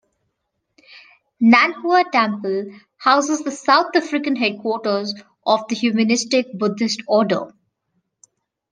[1.39, 5.13] Nan Hua Temple houses the South African headquarters
[5.45, 7.53] of the Humanistic Buddhist order.